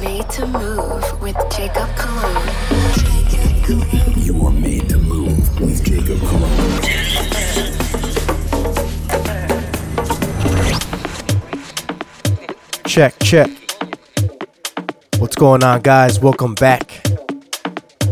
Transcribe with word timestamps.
made 0.00 0.28
to 0.30 0.46
move 0.46 1.20
with 1.20 1.36
Jacob 1.50 1.88
Colon. 1.96 2.48
You 4.16 4.46
are 4.46 4.52
made 4.52 4.88
to 4.90 4.98
move 4.98 5.60
with 5.60 5.84
Jacob 5.84 6.20
Colon. 6.20 6.82
Check, 12.86 13.14
check. 13.20 13.50
What's 15.18 15.34
going 15.34 15.64
on, 15.64 15.80
guys? 15.80 16.20
Welcome 16.20 16.54
back 16.54 17.02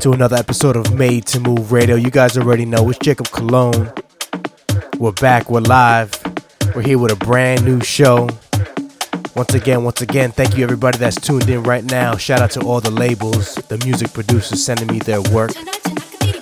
to 0.01 0.13
another 0.13 0.37
episode 0.37 0.77
of 0.77 0.93
Made 0.95 1.27
to 1.27 1.41
Move 1.41 1.71
Radio. 1.71 1.95
You 1.95 2.11
guys 2.11 2.37
already 2.37 2.65
know 2.65 2.89
it's 2.91 2.99
Jacob 2.99 3.29
Colon. 3.31 3.93
We're 4.99 5.13
back, 5.13 5.51
we're 5.51 5.61
live. 5.61 6.13
We're 6.75 6.83
here 6.83 6.99
with 6.99 7.13
a 7.13 7.17
brand 7.17 7.65
new 7.65 7.81
show. 7.81 8.29
Once 9.37 9.53
again, 9.53 9.85
once 9.85 10.01
again, 10.01 10.33
thank 10.33 10.57
you 10.57 10.65
everybody 10.65 10.97
that's 10.97 11.21
tuned 11.21 11.47
in 11.51 11.63
right 11.63 11.85
now. 11.85 12.17
Shout 12.17 12.41
out 12.41 12.51
to 12.53 12.61
all 12.61 12.81
the 12.81 12.91
labels, 12.91 13.57
the 13.69 13.77
music 13.85 14.15
producers 14.15 14.65
sending 14.65 14.87
me 14.87 14.99
their 14.99 15.21
work. 15.21 15.51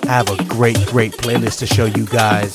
I 0.04 0.12
have 0.12 0.30
a 0.30 0.44
great, 0.44 0.78
great 0.86 1.10
playlist 1.10 1.58
to 1.58 1.66
show 1.66 1.86
you 1.86 2.06
guys. 2.06 2.54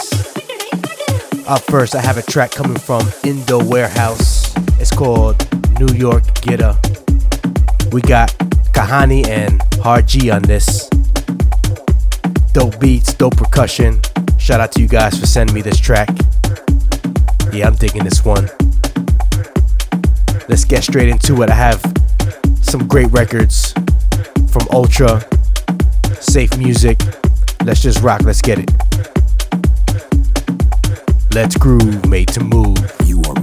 Up 1.45 1.59
first, 1.63 1.93
I 1.93 1.99
have 1.99 2.17
a 2.17 2.21
track 2.21 2.51
coming 2.51 2.77
from 2.77 3.05
Indo 3.25 3.61
Warehouse. 3.61 4.55
It's 4.79 4.91
called 4.91 5.45
New 5.77 5.93
York 5.93 6.23
Getter. 6.35 6.73
We 7.91 7.99
got 7.99 8.29
Kahani 8.71 9.27
and 9.27 9.61
Hard 9.81 10.07
G 10.07 10.31
on 10.31 10.43
this. 10.43 10.87
Dope 12.53 12.79
beats, 12.79 13.13
dope 13.13 13.35
percussion. 13.35 13.99
Shout 14.37 14.61
out 14.61 14.71
to 14.71 14.81
you 14.81 14.87
guys 14.87 15.19
for 15.19 15.25
sending 15.25 15.53
me 15.53 15.61
this 15.61 15.81
track. 15.81 16.07
Yeah, 17.51 17.67
I'm 17.67 17.75
digging 17.75 18.05
this 18.05 18.23
one 18.23 18.49
let's 20.49 20.65
get 20.65 20.83
straight 20.83 21.09
into 21.09 21.43
it. 21.43 21.49
I 21.49 21.53
have 21.53 21.81
some 22.61 22.87
great 22.87 23.09
records 23.11 23.71
from 24.51 24.67
Ultra, 24.71 25.23
Safe 26.19 26.57
Music. 26.57 26.99
Let's 27.63 27.81
just 27.81 28.01
rock, 28.01 28.23
let's 28.23 28.41
get 28.41 28.57
it. 28.59 28.71
Let's 31.33 31.55
groove, 31.55 32.09
made 32.09 32.29
to 32.29 32.43
move. 32.43 32.77
You 33.05 33.21
are 33.27 33.39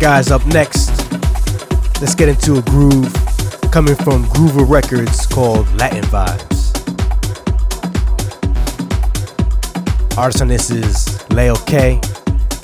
guys, 0.00 0.30
up 0.30 0.44
next, 0.46 0.88
let's 2.00 2.14
get 2.14 2.26
into 2.26 2.56
a 2.56 2.62
groove 2.62 3.12
coming 3.70 3.94
from 3.94 4.24
Groover 4.32 4.66
Records 4.66 5.26
called 5.26 5.70
Latin 5.74 6.02
Vibes. 6.04 6.70
Artist 10.16 10.40
on 10.40 10.48
this 10.48 10.70
is 10.70 11.30
Leo 11.32 11.54
K, 11.66 12.00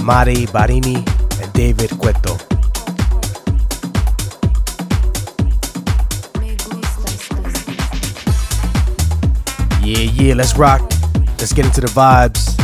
Mari 0.03 0.47
Barini, 0.47 0.97
and 1.43 1.53
David 1.53 1.91
Cueto. 1.99 2.39
Yeah, 9.85 10.11
yeah, 10.11 10.35
let's 10.35 10.57
rock. 10.57 10.81
Let's 11.39 11.53
get 11.53 11.67
into 11.67 11.83
the 11.83 11.89
vibes. 11.89 12.56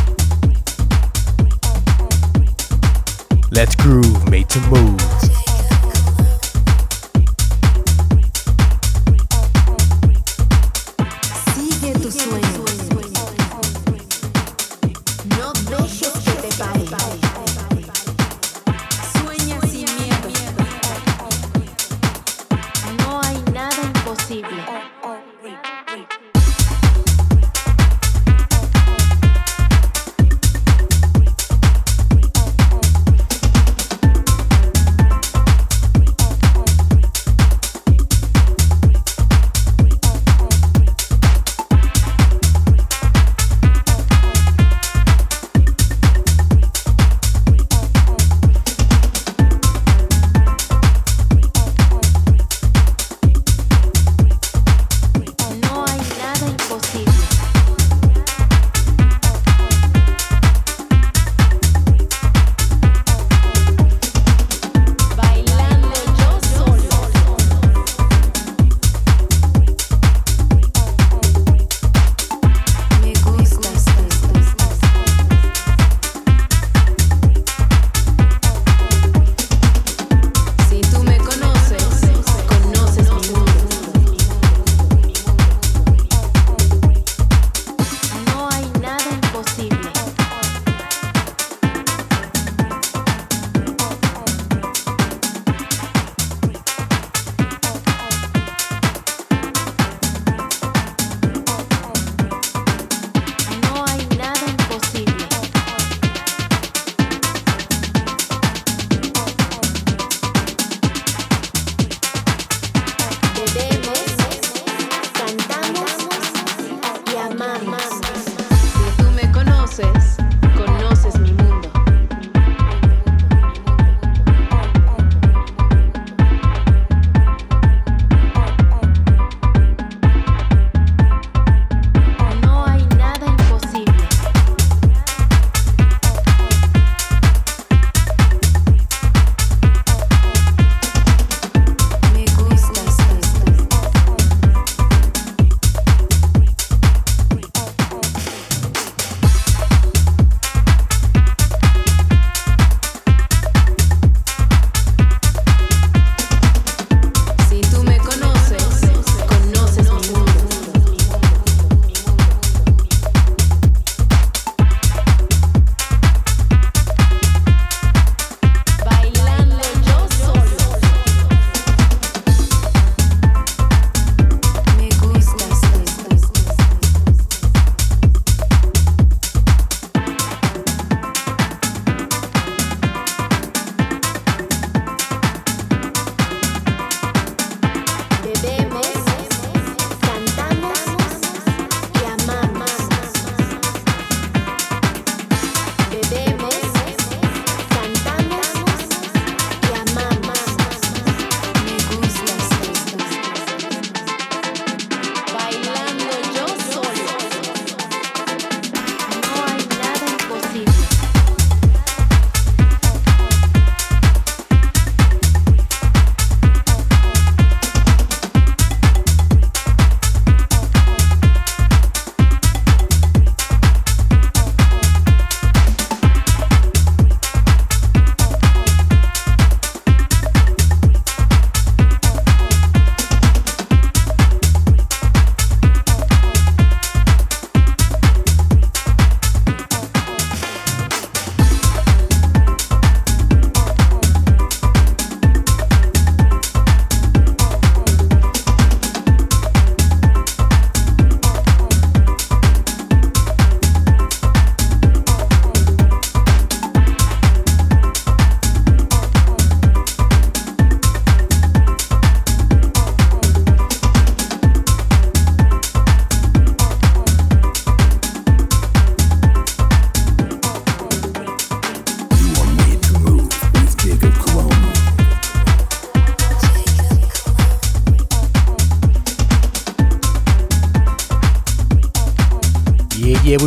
Groove, 3.83 4.31
made 4.31 4.49
to 4.49 4.61
move. 4.71 5.42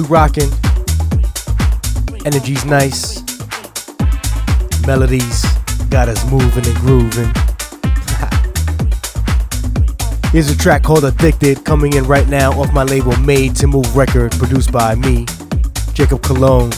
Rocking. 0.10 0.50
Energy's 2.26 2.66
nice. 2.66 3.24
Melodies 4.86 5.46
got 5.90 6.10
us 6.10 6.30
moving 6.30 6.66
and 6.66 6.76
grooving. 6.78 7.32
Here's 10.32 10.50
a 10.50 10.58
track 10.58 10.84
called 10.84 11.06
Addicted 11.06 11.64
coming 11.66 11.94
in 11.94 12.04
right 12.06 12.28
now 12.28 12.52
off 12.52 12.74
my 12.74 12.84
label 12.84 13.16
Made 13.18 13.56
to 13.58 13.68
Move 13.68 13.96
record 13.96 14.32
produced 14.34 14.72
by 14.72 14.96
me, 14.96 15.26
Jacob 15.94 16.22
Colon. 16.22 16.72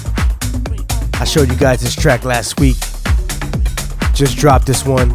I 1.13 1.25
showed 1.25 1.49
you 1.49 1.57
guys 1.57 1.81
this 1.81 1.95
track 1.95 2.23
last 2.23 2.59
week. 2.59 2.77
Just 4.13 4.37
dropped 4.37 4.65
this 4.65 4.85
one. 4.85 5.11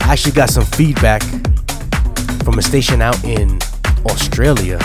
I 0.00 0.12
actually 0.12 0.32
got 0.32 0.50
some 0.50 0.64
feedback 0.64 1.22
from 2.44 2.58
a 2.58 2.62
station 2.62 3.02
out 3.02 3.22
in 3.24 3.58
Australia. 4.06 4.78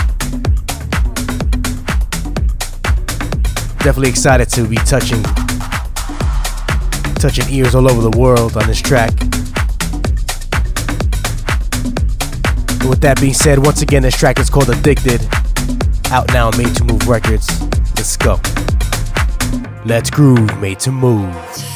Definitely 3.84 4.08
excited 4.08 4.48
to 4.48 4.66
be 4.66 4.76
touching 4.76 5.22
touching 7.16 7.44
ears 7.50 7.74
all 7.74 7.90
over 7.90 8.00
the 8.00 8.18
world 8.18 8.56
on 8.56 8.66
this 8.66 8.80
track. 8.80 9.12
with 12.88 13.00
that 13.00 13.20
being 13.20 13.34
said, 13.34 13.58
once 13.58 13.82
again, 13.82 14.02
this 14.02 14.16
track 14.16 14.38
is 14.38 14.48
called 14.48 14.70
Addicted. 14.70 15.20
Out 16.10 16.32
now 16.32 16.50
Made 16.56 16.74
to 16.76 16.84
Move 16.84 17.08
Records. 17.08 17.46
Let's 17.96 18.16
go. 18.16 18.40
Let's 19.84 20.10
groove, 20.10 20.58
Made 20.60 20.80
to 20.80 20.92
Move. 20.92 21.73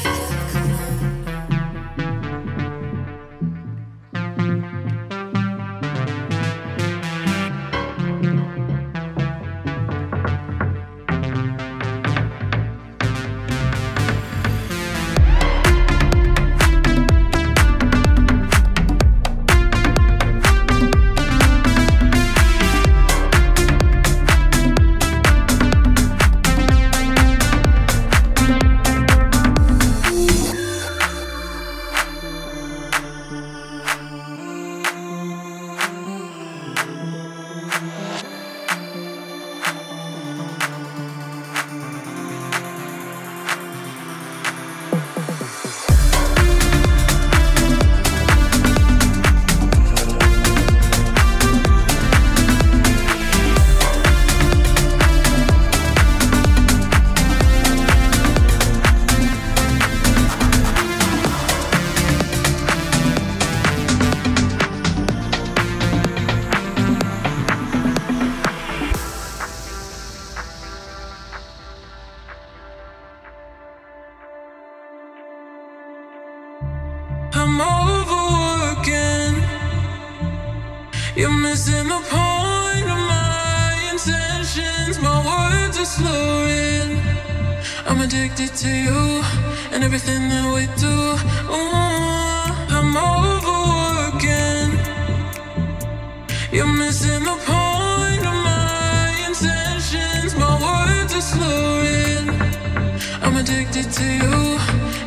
to 103.98 104.04
you 104.04 104.58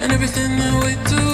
and 0.01 0.11
everything 0.11 0.57
that 0.57 0.83
we 0.83 0.95
do. 1.09 1.30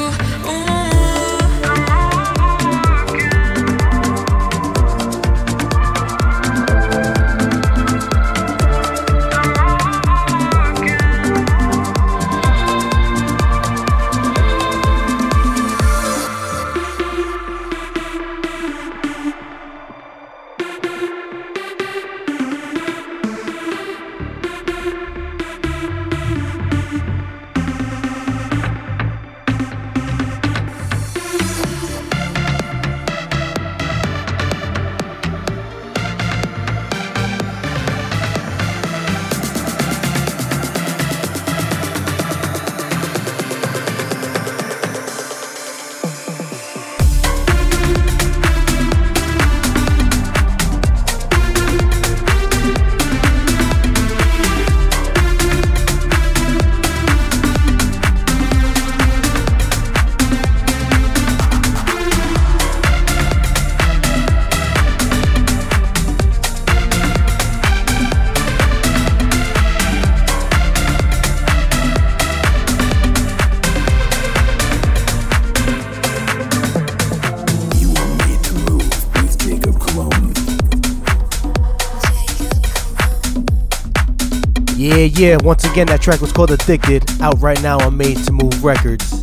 Yeah, 85.18 85.36
once 85.44 85.66
again, 85.66 85.88
that 85.88 86.00
track 86.00 86.22
was 86.22 86.32
called 86.32 86.52
Addicted, 86.52 87.04
out 87.22 87.42
right 87.42 87.60
now 87.64 87.80
on 87.80 87.98
Made 87.98 88.18
to 88.26 88.32
Move 88.32 88.64
Records. 88.64 89.20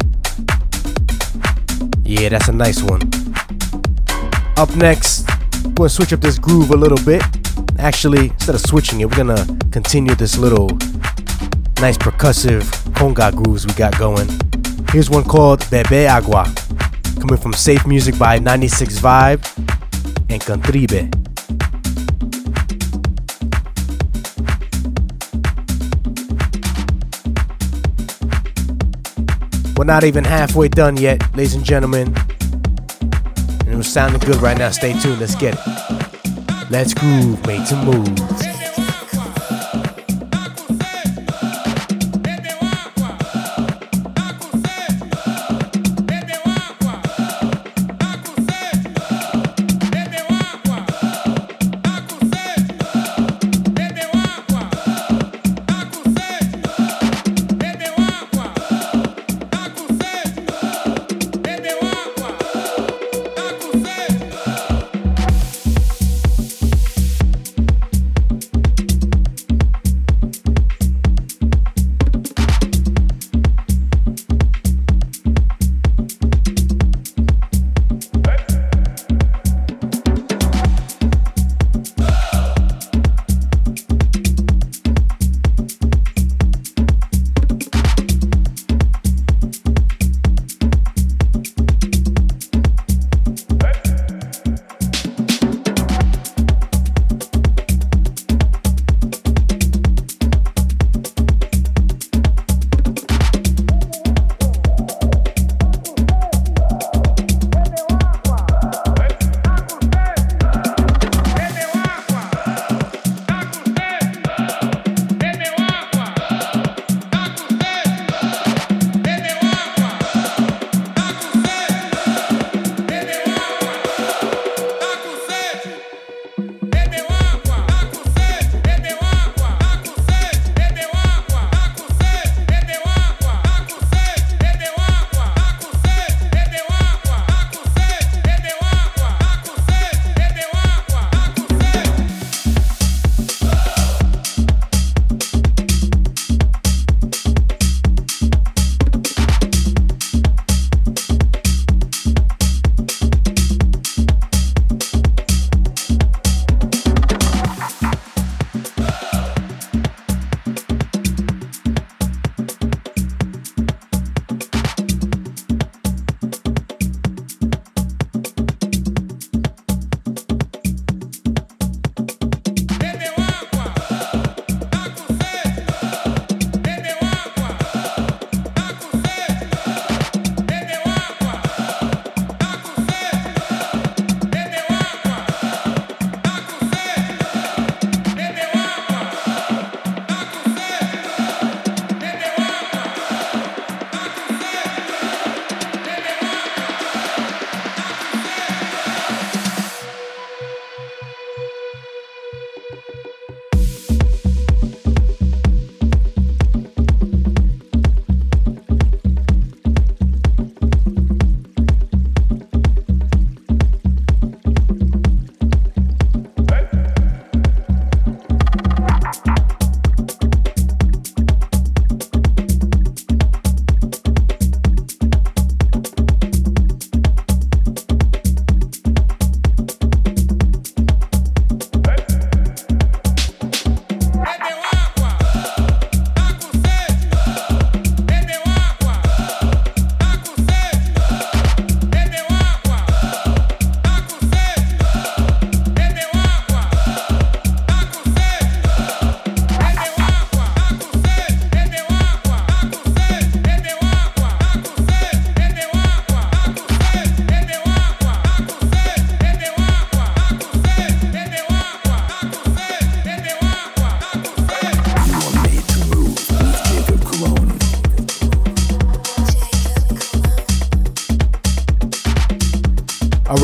Yeah, 2.02 2.30
that's 2.30 2.48
a 2.48 2.52
nice 2.52 2.82
one. 2.82 3.00
Up 4.56 4.74
next, 4.74 5.28
we're 5.64 5.72
gonna 5.74 5.88
switch 5.88 6.12
up 6.12 6.20
this 6.20 6.38
groove 6.38 6.70
a 6.70 6.76
little 6.76 6.98
bit. 7.04 7.22
Actually, 7.78 8.30
instead 8.30 8.56
of 8.56 8.60
switching 8.62 9.00
it, 9.00 9.04
we're 9.08 9.16
gonna 9.16 9.46
continue 9.70 10.16
this 10.16 10.36
little 10.36 10.68
nice 11.80 11.96
percussive 11.96 12.62
conga 12.94 13.32
grooves 13.32 13.64
we 13.64 13.72
got 13.74 13.96
going. 13.96 14.28
Here's 14.90 15.10
one 15.10 15.22
called 15.22 15.64
Bebe 15.70 16.08
Agua, 16.08 16.52
coming 17.20 17.36
from 17.36 17.52
Safe 17.52 17.86
Music 17.86 18.18
by 18.18 18.40
96 18.40 18.98
Vibe 18.98 19.44
and 20.28 20.40
Contribe. 20.40 21.23
We're 29.84 29.92
not 29.92 30.04
even 30.04 30.24
halfway 30.24 30.68
done 30.68 30.96
yet, 30.96 31.20
ladies 31.36 31.54
and 31.56 31.62
gentlemen. 31.62 32.14
And 32.16 33.68
it 33.68 33.76
was 33.76 33.86
sounding 33.86 34.18
good 34.20 34.36
right 34.36 34.56
now. 34.56 34.70
Stay 34.70 34.98
tuned. 34.98 35.20
Let's 35.20 35.34
get 35.34 35.58
it. 35.58 36.70
Let's 36.70 36.94
groove, 36.94 37.46
Make 37.46 37.66
some 37.66 37.84
move. 37.84 38.53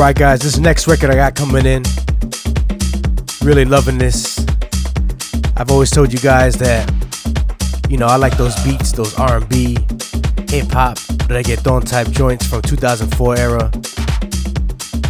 Alright, 0.01 0.17
guys, 0.17 0.41
this 0.41 0.57
next 0.57 0.89
record 0.89 1.11
I 1.11 1.15
got 1.15 1.35
coming 1.35 1.67
in. 1.67 1.83
Really 3.43 3.67
loving 3.67 3.99
this. 3.99 4.39
I've 5.59 5.71
always 5.71 5.91
told 5.91 6.11
you 6.11 6.19
guys 6.19 6.57
that, 6.57 6.91
you 7.91 7.99
know, 7.99 8.07
I 8.07 8.17
like 8.17 8.35
those 8.39 8.59
beats, 8.65 8.93
those 8.93 9.15
R&B, 9.19 9.77
hip 10.49 10.71
hop, 10.71 10.97
reggaeton 11.29 11.87
type 11.87 12.09
joints 12.09 12.47
from 12.47 12.63
2004 12.63 13.37
era. 13.37 13.71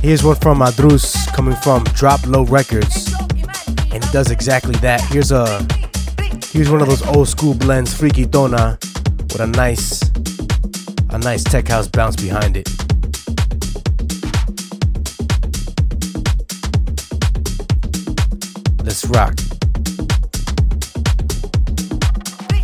Here's 0.02 0.24
one 0.24 0.34
from 0.34 0.58
Madrus 0.58 1.32
coming 1.34 1.54
from 1.54 1.84
Drop 1.94 2.26
Low 2.26 2.42
Records, 2.46 3.14
and 3.92 4.04
he 4.04 4.12
does 4.12 4.32
exactly 4.32 4.74
that. 4.78 5.00
Here's 5.02 5.30
a 5.30 5.64
here's 6.52 6.68
one 6.68 6.82
of 6.82 6.88
those 6.88 7.06
old 7.06 7.28
school 7.28 7.54
blends, 7.54 7.94
Freaky 7.94 8.26
Dona, 8.26 8.76
with 9.22 9.38
a 9.38 9.46
nice 9.46 10.02
a 11.10 11.18
nice 11.18 11.44
tech 11.44 11.68
house 11.68 11.86
bounce 11.86 12.16
behind 12.16 12.56
it. 12.56 12.79
Rock. 19.10 19.34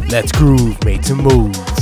Let's 0.09 0.33
groove, 0.33 0.83
made 0.85 1.03
to 1.05 1.15
move. 1.15 1.76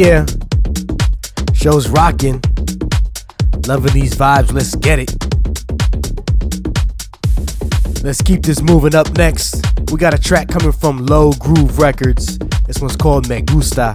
Yeah. 0.00 0.24
Show's 1.52 1.90
rocking. 1.90 2.40
Loving 3.66 3.92
these 3.92 4.14
vibes. 4.14 4.50
Let's 4.50 4.74
get 4.74 4.98
it. 4.98 5.12
Let's 8.02 8.22
keep 8.22 8.42
this 8.42 8.62
moving 8.62 8.94
up 8.94 9.12
next. 9.18 9.62
We 9.92 9.98
got 9.98 10.14
a 10.14 10.18
track 10.18 10.48
coming 10.48 10.72
from 10.72 11.04
Low 11.04 11.32
Groove 11.32 11.78
Records. 11.78 12.38
This 12.66 12.80
one's 12.80 12.96
called 12.96 13.28
Me 13.28 13.42
Gusta. 13.42 13.92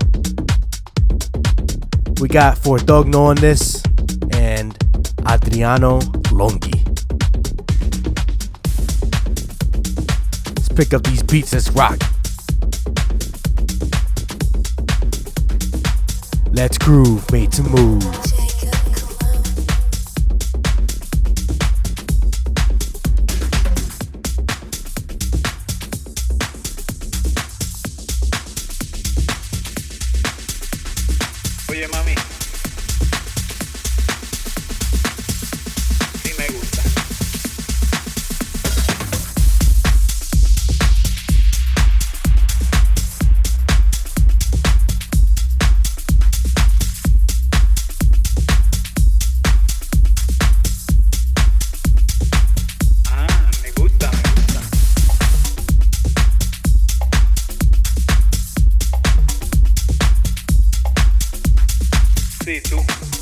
We 2.22 2.28
got 2.28 2.60
Fortogno 2.60 3.22
on 3.22 3.38
this 3.38 3.82
and 4.30 4.78
Adriano 5.28 6.02
Longhi. 6.30 6.86
Let's 10.50 10.70
pick 10.70 10.94
up 10.94 11.02
these 11.02 11.24
beats, 11.24 11.52
let's 11.54 11.72
rock. 11.72 11.98
Let's 16.56 16.78
groove, 16.78 17.30
made 17.34 17.52
to 17.52 17.64
move. 17.64 18.35
see 62.46 62.60
too. 62.60 63.15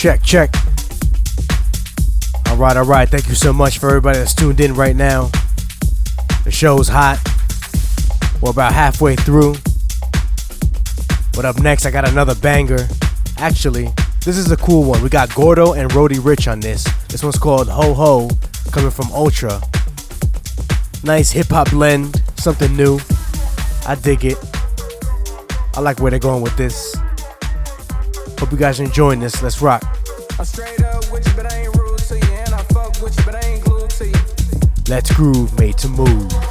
Check, 0.00 0.22
check. 0.22 0.54
All 2.46 2.56
right, 2.56 2.74
all 2.74 2.86
right. 2.86 3.06
Thank 3.06 3.28
you 3.28 3.34
so 3.34 3.52
much 3.52 3.78
for 3.78 3.88
everybody 3.88 4.16
that's 4.16 4.34
tuned 4.34 4.58
in 4.58 4.72
right 4.72 4.96
now. 4.96 5.30
The 6.44 6.50
show's 6.50 6.88
hot. 6.88 7.20
We're 8.40 8.52
about 8.52 8.72
halfway 8.72 9.14
through. 9.14 9.56
But 11.34 11.44
up 11.44 11.60
next, 11.60 11.84
I 11.84 11.90
got 11.90 12.08
another 12.08 12.34
banger. 12.34 12.88
Actually, 13.36 13.90
this 14.24 14.38
is 14.38 14.50
a 14.50 14.56
cool 14.56 14.84
one. 14.84 15.02
We 15.02 15.10
got 15.10 15.34
Gordo 15.34 15.74
and 15.74 15.92
Roddy 15.92 16.16
Ricch 16.16 16.50
on 16.50 16.60
this. 16.60 16.84
This 17.08 17.22
one's 17.22 17.38
called 17.38 17.68
Ho 17.68 17.92
Ho, 17.92 18.30
coming 18.72 18.90
from 18.90 19.12
Ultra. 19.12 19.60
Nice 21.04 21.30
hip 21.30 21.48
hop 21.48 21.68
blend, 21.68 22.22
something 22.36 22.74
new. 22.74 23.00
I 23.86 23.96
dig 23.96 24.24
it. 24.24 24.38
I 25.74 25.80
like 25.80 26.00
where 26.00 26.10
they're 26.10 26.18
going 26.18 26.40
with 26.40 26.56
this. 26.56 26.96
Hope 28.40 28.52
you 28.52 28.56
guys 28.56 28.80
are 28.80 28.84
enjoying 28.84 29.20
this. 29.20 29.42
Let's 29.42 29.60
rock. 29.60 29.82
Let's 34.88 35.14
groove, 35.14 35.58
made 35.58 35.76
to 35.76 35.88
move. 35.88 36.49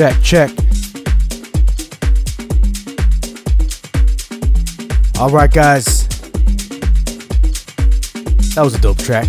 Check, 0.00 0.22
check. 0.22 0.50
All 5.18 5.28
right, 5.28 5.52
guys. 5.52 6.08
That 8.54 8.62
was 8.64 8.74
a 8.74 8.80
dope 8.80 8.96
track. 8.96 9.28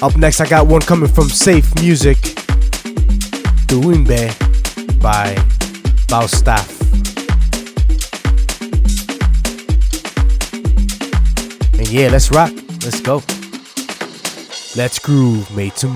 Up 0.00 0.16
next, 0.16 0.40
I 0.40 0.48
got 0.48 0.68
one 0.68 0.80
coming 0.80 1.08
from 1.08 1.28
Safe 1.28 1.68
Music, 1.80 2.16
Duimbe 3.66 4.30
by 5.02 5.34
Baustaff. 6.06 6.80
And 11.72 11.88
yeah, 11.88 12.10
let's 12.12 12.30
rock. 12.30 12.52
Let's 12.84 13.00
go. 13.00 13.20
Let's 14.76 15.00
groove, 15.00 15.50
made 15.50 15.74
to 15.76 15.88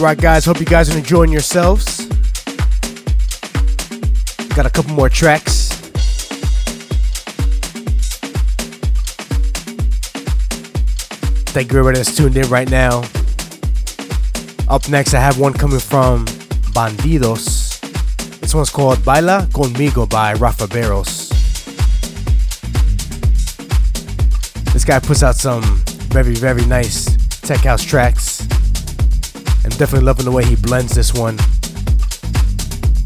move. 0.00 0.06
Alright, 0.06 0.20
guys, 0.20 0.44
hope 0.44 0.60
you 0.60 0.66
guys 0.66 0.94
are 0.94 0.98
enjoying 0.98 1.30
yourselves. 1.30 2.06
Got 4.56 4.66
a 4.66 4.70
couple 4.70 4.94
more 4.94 5.08
tracks. 5.08 5.68
Thank 11.52 11.72
you 11.72 11.78
everybody 11.78 11.98
that's 11.98 12.16
tuned 12.16 12.36
in 12.36 12.48
right 12.48 12.70
now. 12.70 13.02
Up 14.68 14.88
next, 14.88 15.14
I 15.14 15.20
have 15.20 15.38
one 15.38 15.52
coming 15.52 15.80
from 15.80 16.24
Bandidos. 16.72 17.80
This 18.40 18.54
one's 18.54 18.70
called 18.70 19.04
Baila 19.04 19.48
Conmigo 19.52 20.08
by 20.08 20.34
Rafa 20.34 20.66
Barrios. 20.68 21.28
This 24.72 24.84
guy 24.84 25.00
puts 25.00 25.22
out 25.22 25.34
some 25.34 25.62
very, 26.10 26.34
very 26.34 26.64
nice 26.66 27.04
tech 27.42 27.60
house 27.60 27.84
tracks. 27.84 28.29
Definitely 29.80 30.04
loving 30.04 30.26
the 30.26 30.30
way 30.30 30.44
he 30.44 30.56
blends 30.56 30.94
this 30.94 31.14
one 31.14 31.36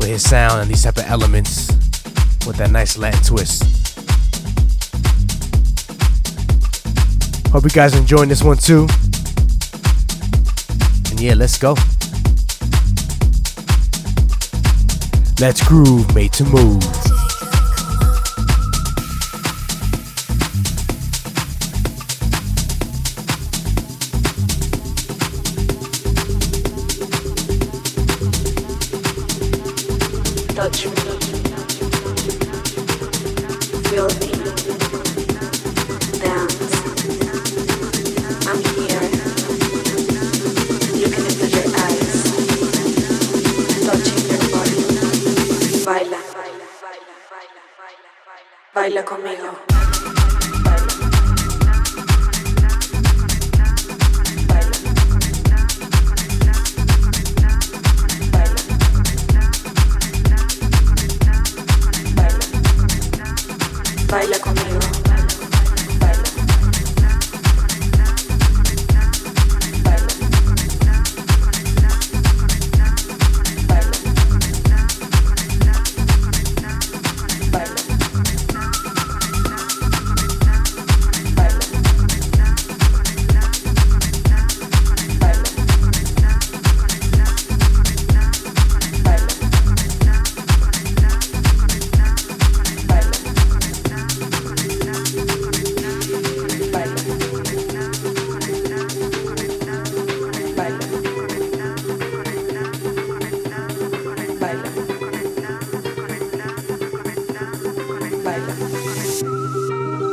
with 0.00 0.08
his 0.08 0.28
sound 0.28 0.62
and 0.62 0.68
these 0.68 0.82
type 0.82 0.96
of 0.96 1.04
elements 1.04 1.68
with 2.48 2.56
that 2.56 2.72
nice 2.72 2.98
Latin 2.98 3.22
twist. 3.22 3.62
Hope 7.52 7.62
you 7.62 7.70
guys 7.70 7.94
are 7.94 7.98
enjoying 7.98 8.28
this 8.28 8.42
one 8.42 8.56
too. 8.56 8.88
And 11.12 11.20
yeah, 11.20 11.34
let's 11.34 11.56
go. 11.58 11.74
Let's 15.38 15.62
groove, 15.68 16.12
made 16.12 16.32
to 16.32 16.44
move. 16.44 17.03
Baila 30.74 31.13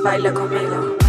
Baila 0.03 0.33
conmigo. 0.33 1.00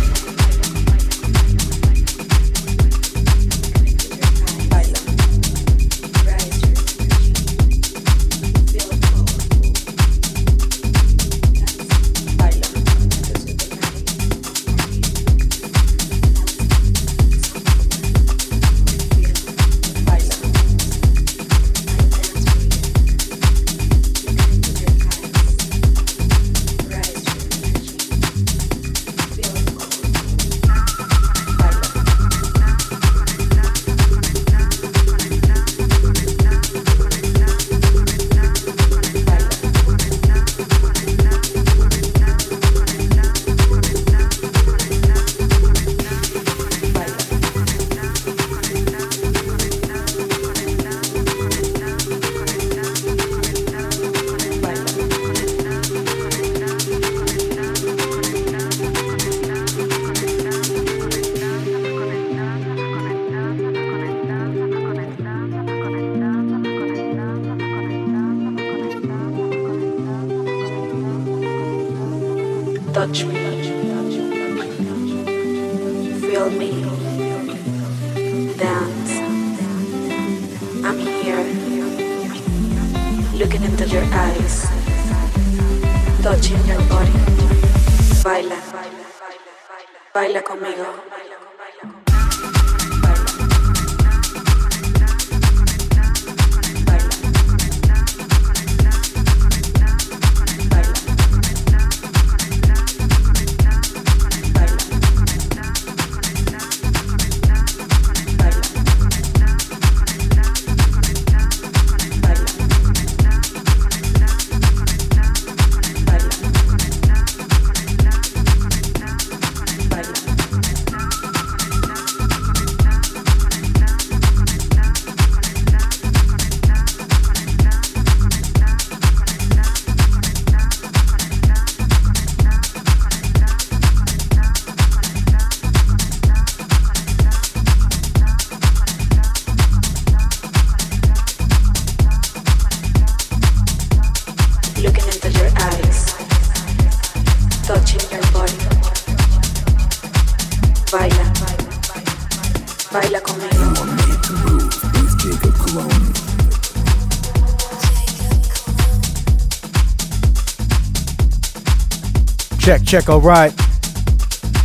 Check, 162.92 163.04
check, 163.04 163.08
alright. 163.08 163.54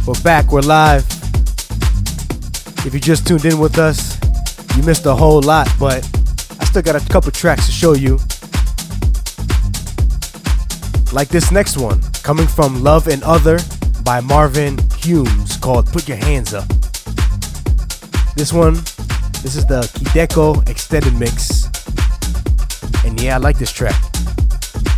We're 0.05 0.21
back, 0.21 0.51
we're 0.51 0.59
live. 0.59 1.05
If 2.85 2.93
you 2.93 2.99
just 2.99 3.25
tuned 3.25 3.45
in 3.45 3.57
with 3.57 3.77
us, 3.77 4.19
you 4.75 4.83
missed 4.83 5.05
a 5.05 5.15
whole 5.15 5.41
lot, 5.41 5.69
but 5.79 6.03
I 6.59 6.65
still 6.65 6.81
got 6.81 7.01
a 7.01 7.07
couple 7.07 7.31
tracks 7.31 7.67
to 7.67 7.71
show 7.71 7.93
you. 7.93 8.15
Like 11.13 11.29
this 11.29 11.53
next 11.53 11.77
one, 11.77 12.01
coming 12.21 12.47
from 12.47 12.83
Love 12.83 13.07
and 13.07 13.23
Other 13.23 13.59
by 14.03 14.19
Marvin 14.19 14.77
Humes 14.97 15.55
called 15.55 15.87
Put 15.87 16.09
Your 16.09 16.17
Hands 16.17 16.53
Up. 16.53 16.67
This 18.35 18.51
one, 18.51 18.73
this 19.41 19.55
is 19.55 19.65
the 19.65 19.89
Kideko 19.95 20.67
extended 20.69 21.17
mix. 21.17 21.69
And 23.05 23.21
yeah, 23.21 23.35
I 23.35 23.37
like 23.37 23.57
this 23.57 23.71
track. 23.71 23.95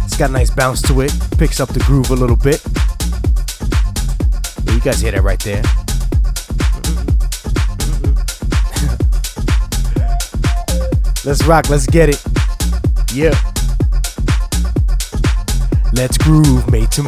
It's 0.04 0.18
got 0.18 0.32
a 0.32 0.34
nice 0.34 0.50
bounce 0.50 0.82
to 0.88 1.02
it, 1.02 1.14
picks 1.38 1.60
up 1.60 1.70
the 1.70 1.80
groove 1.82 2.10
a 2.10 2.16
little 2.16 2.36
bit. 2.36 2.66
Guys 4.90 5.02
hear 5.02 5.12
that 5.12 5.22
right 5.22 5.40
there. 5.42 5.62
let's 11.26 11.46
rock, 11.46 11.70
let's 11.70 11.86
get 11.86 12.10
it. 12.10 12.20
Yeah. 13.14 13.40
Let's 15.94 16.18
groove, 16.18 16.72
made 16.72 16.90
to 16.94 17.04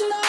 move. 0.00 0.27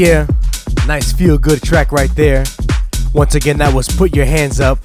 Yeah, 0.00 0.26
nice 0.86 1.12
feel 1.12 1.36
good 1.36 1.60
track 1.60 1.92
right 1.92 2.08
there. 2.16 2.42
Once 3.12 3.34
again, 3.34 3.58
that 3.58 3.74
was 3.74 3.86
Put 3.86 4.16
Your 4.16 4.24
Hands 4.24 4.58
Up, 4.58 4.78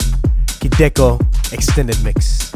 Kideko 0.60 1.22
Extended 1.54 1.96
Mix. 2.04 2.52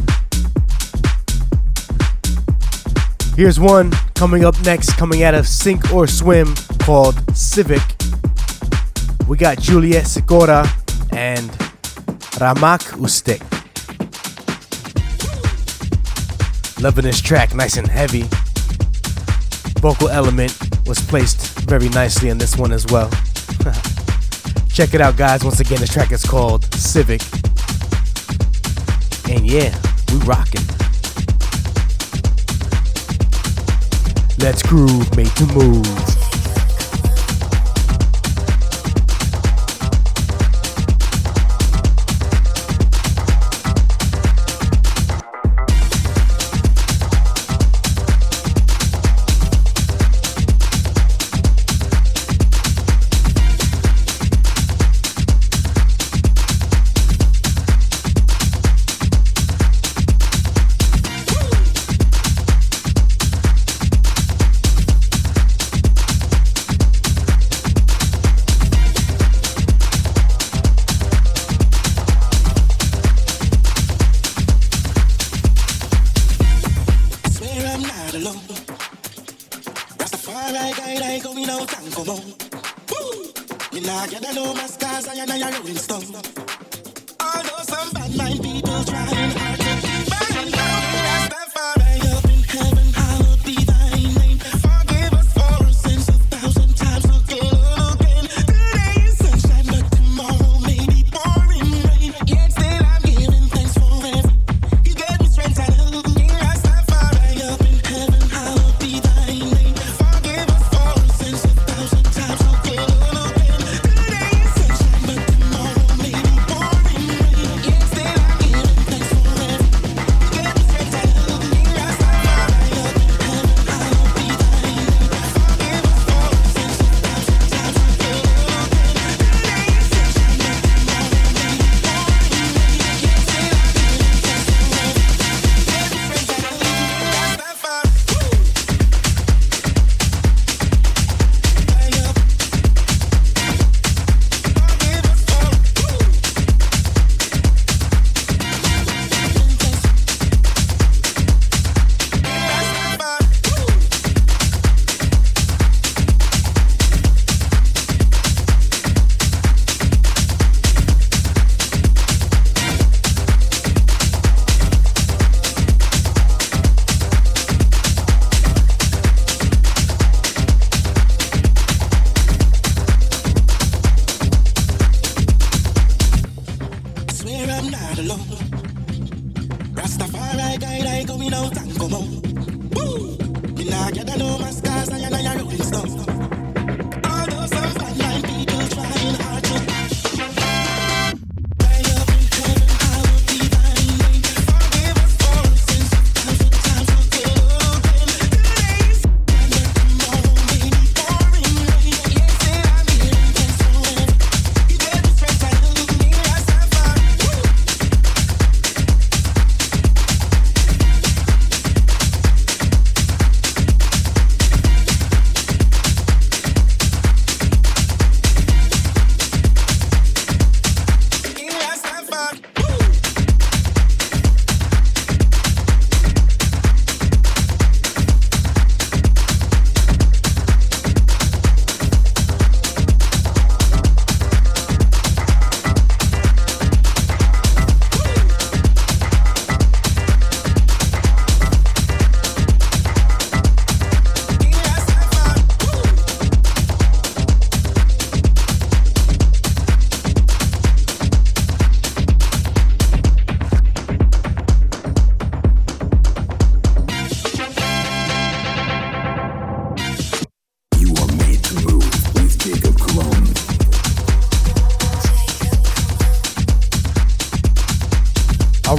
Here's 3.38 3.62
one 3.62 3.92
coming 4.14 4.44
up 4.44 4.60
next, 4.66 4.98
coming 4.98 5.24
out 5.24 5.36
of 5.36 5.48
Sink 5.48 5.94
or 5.94 6.06
Swim 6.06 6.54
called 6.80 7.16
Civic. 7.34 7.82
We 9.26 9.38
got 9.38 9.60
Juliet 9.60 10.06
Sikora 10.06 10.68
and 11.14 11.50
Ramak 12.42 12.82
Ustek. 13.00 13.40
Loving 16.84 17.06
this 17.06 17.22
track, 17.22 17.56
nice 17.56 17.78
and 17.78 17.88
heavy. 17.88 18.26
Vocal 19.80 20.10
element 20.10 20.58
was 20.86 21.00
placed 21.00 21.59
very 21.70 21.90
nicely 21.90 22.30
in 22.30 22.38
this 22.40 22.58
one 22.58 22.72
as 22.72 22.84
well. 22.88 23.10
Check 24.74 24.96
it 24.96 25.02
out, 25.02 25.16
guys. 25.16 25.44
Once 25.44 25.60
again, 25.60 25.80
this 25.80 25.94
track 25.94 26.12
is 26.12 26.24
called 26.24 26.66
Civic. 26.74 27.22
And 29.30 29.46
yeah, 29.46 29.78
we 30.12 30.18
rocking. 30.26 30.66
Let's 34.40 34.64
groove, 34.64 35.16
make 35.16 35.34
the 35.36 35.52
move. 35.54 36.19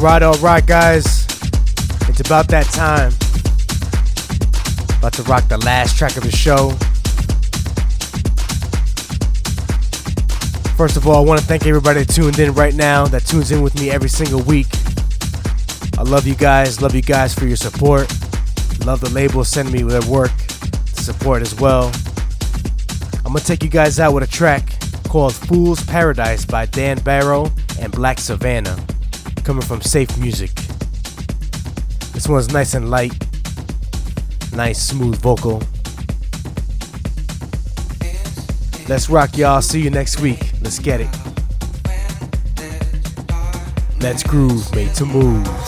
right, 0.00 0.22
all 0.22 0.38
right, 0.38 0.66
guys. 0.66 1.26
It's 2.08 2.20
about 2.20 2.48
that 2.48 2.64
time. 2.72 3.12
About 4.98 5.12
to 5.14 5.22
rock 5.24 5.46
the 5.48 5.58
last 5.58 5.98
track 5.98 6.16
of 6.16 6.22
the 6.22 6.30
show. 6.30 6.70
First 10.74 10.96
of 10.96 11.06
all, 11.06 11.16
I 11.16 11.20
want 11.20 11.38
to 11.40 11.46
thank 11.46 11.66
everybody 11.66 12.04
that 12.04 12.14
tuned 12.14 12.38
in 12.38 12.54
right 12.54 12.74
now, 12.74 13.06
that 13.08 13.26
tunes 13.26 13.52
in 13.52 13.60
with 13.60 13.78
me 13.78 13.90
every 13.90 14.08
single 14.08 14.40
week. 14.42 14.68
I 15.98 16.02
love 16.02 16.26
you 16.26 16.34
guys. 16.34 16.80
Love 16.80 16.94
you 16.94 17.02
guys 17.02 17.34
for 17.34 17.44
your 17.44 17.56
support. 17.56 18.08
Love 18.86 19.00
the 19.00 19.10
label 19.12 19.44
sending 19.44 19.74
me 19.74 19.82
their 19.82 20.08
work 20.08 20.34
to 20.34 21.02
support 21.02 21.42
as 21.42 21.54
well. 21.60 21.92
I'm 23.18 23.32
going 23.32 23.40
to 23.40 23.44
take 23.44 23.62
you 23.62 23.68
guys 23.68 24.00
out 24.00 24.14
with 24.14 24.24
a 24.24 24.32
track 24.32 24.72
called 25.08 25.34
Fool's 25.34 25.84
Paradise 25.84 26.46
by 26.46 26.64
Dan 26.64 26.98
Barrow 27.00 27.50
and 27.78 27.92
Black 27.92 28.18
Savannah 28.18 28.79
coming 29.44 29.62
from 29.62 29.80
Safe 29.80 30.16
Music. 30.18 30.50
This 32.12 32.28
one's 32.28 32.52
nice 32.52 32.74
and 32.74 32.90
light, 32.90 33.12
nice 34.52 34.80
smooth 34.82 35.16
vocal. 35.20 35.62
Let's 38.88 39.08
rock, 39.08 39.36
y'all. 39.36 39.62
See 39.62 39.80
you 39.80 39.90
next 39.90 40.20
week. 40.20 40.52
Let's 40.62 40.78
get 40.78 41.00
it. 41.00 41.08
Let's 44.00 44.22
groove, 44.22 44.74
made 44.74 44.94
to 44.94 45.04
move. 45.04 45.59